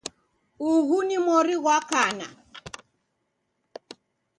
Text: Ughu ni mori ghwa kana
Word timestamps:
Ughu 0.69 0.97
ni 1.07 1.17
mori 1.25 1.55
ghwa 1.61 1.77
kana 1.89 2.27